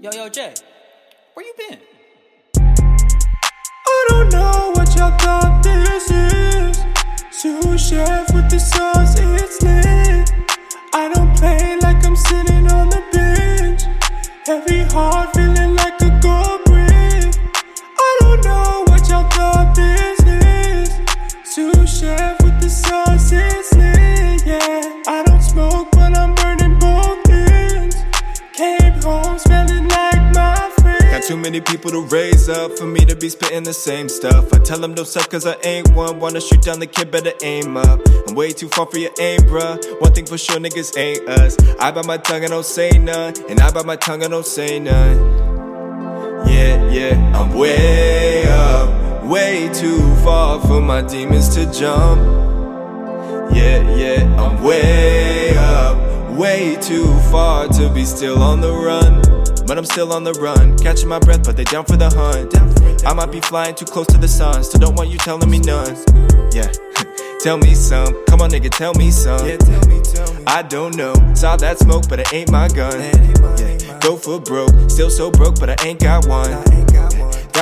[0.00, 0.54] Yo, yo, Jay,
[1.34, 1.78] where you been?
[2.56, 6.82] I don't know what y'all thought this is.
[7.30, 10.32] Sous chef with the sauce, it's lit.
[10.94, 13.82] I don't play like I'm sitting on the bench.
[14.46, 17.36] Heavy heart, feeling like a gold brick.
[17.98, 20.88] I don't know what y'all thought this is.
[21.44, 23.11] Sous chef with the sauce,
[31.32, 34.52] too many people to raise up for me to be spitting the same stuff.
[34.52, 36.20] I tell them don't suck cause I ain't one.
[36.20, 38.00] Wanna shoot down the kid, better aim up.
[38.28, 39.78] I'm way too far for your aim, bruh.
[40.02, 41.56] One thing for sure, niggas ain't us.
[41.80, 43.32] I bite my tongue, I don't say none.
[43.48, 45.16] And I bite my tongue, I don't say none.
[46.46, 52.20] Yeah, yeah, I'm way up, way too far for my demons to jump.
[53.56, 55.31] Yeah, yeah, I'm way
[56.52, 59.22] way too far to be still on the run.
[59.66, 62.52] But I'm still on the run, catching my breath, but they down for the hunt.
[63.06, 65.60] I might be flying too close to the sun, still don't want you telling me
[65.60, 65.96] none.
[66.52, 66.70] Yeah,
[67.40, 69.46] tell me some, come on, nigga, tell me some.
[69.46, 70.44] Yeah, tell me, tell me.
[70.46, 73.00] I don't know, saw that smoke, but it ain't my gun.
[73.00, 76.50] Yeah, go for broke, still so broke, but I ain't got one.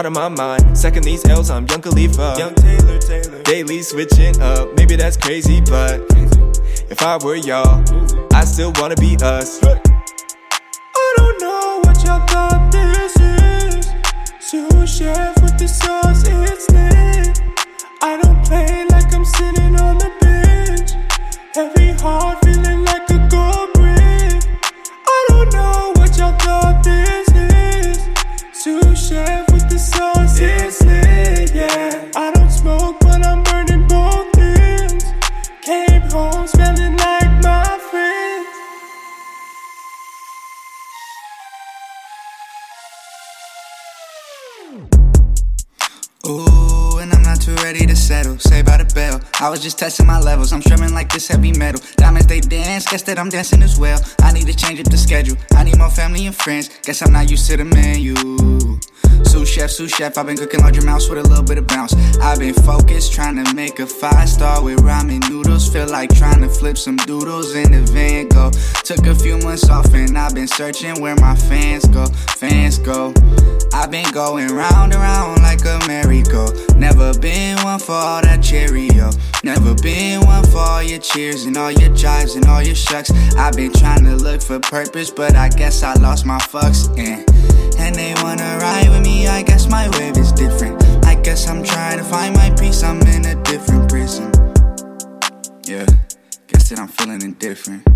[0.07, 0.35] Ain't got one.
[0.35, 2.35] Got on my mind, second these L's, I'm Young Khalifa.
[2.39, 3.43] Young Taylor, Taylor.
[3.43, 6.01] Daily switching up, maybe that's crazy, but
[6.91, 7.85] if I were y'all,
[8.33, 9.63] I still wanna be us.
[9.63, 13.91] I don't know what y'all thought this is.
[14.41, 16.00] Sous chef with the sauce,
[46.31, 48.39] Ooh, and I'm not too ready to settle.
[48.39, 49.21] Say by the bell.
[49.41, 50.53] I was just testing my levels.
[50.53, 51.81] I'm strumming like this heavy metal.
[51.97, 54.01] Diamonds they dance, guess that I'm dancing as well.
[54.21, 55.37] I need to change up the schedule.
[55.53, 56.71] I need more family and friends.
[56.85, 58.15] Guess I'm not used to the menu.
[59.25, 61.95] Sous chef, sous chef, I've been cooking large amounts with a little bit of bounce.
[62.19, 65.73] I've been focused, trying to make a five star with ramen noodles.
[65.73, 68.51] Feel like trying to flip some doodles in the Van Gogh.
[68.91, 73.15] Took a few months off and I've been searching where my fans go, fans go.
[73.73, 76.49] I've been going round and round like a merry-go.
[76.75, 79.13] Never been one for all that Cheerio.
[79.45, 83.13] Never been one for all your cheers and all your jives and all your shucks.
[83.37, 86.89] I've been trying to look for purpose, but I guess I lost my fucks.
[86.99, 87.31] And,
[87.79, 90.83] and they wanna ride with me, I guess my wave is different.
[91.05, 94.33] I guess I'm trying to find my peace, I'm in a different prison.
[95.63, 95.87] Yeah,
[96.49, 97.87] guess that I'm feeling indifferent.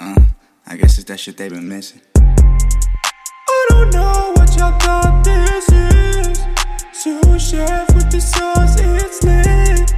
[0.00, 0.20] Uh,
[0.66, 2.00] I guess it's that shit they've been missing.
[2.16, 6.44] I don't know what y'all thought this is.
[6.92, 9.94] Sous chef with the sauce, it's lit.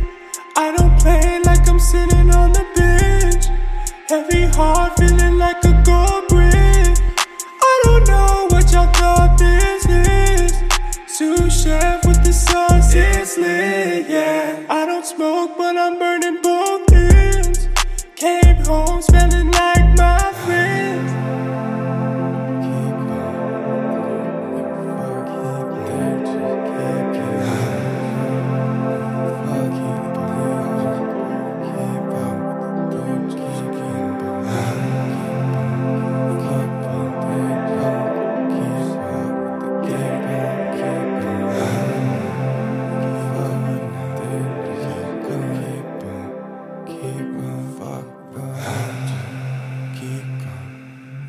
[0.56, 3.46] I don't play like I'm sitting on the bench.
[4.08, 6.98] Heavy heart, feeling like a gold brick.
[7.62, 10.52] I don't know what y'all thought this is.
[11.06, 14.08] Sous chef with the sauce, it's lit.
[14.08, 16.07] Yeah, I don't smoke, but I'm burning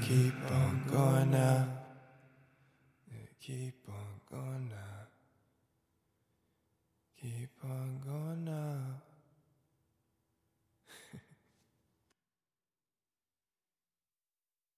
[0.09, 1.68] Keep on going now.
[3.40, 5.06] Keep on going now.
[7.22, 7.79] Keep on.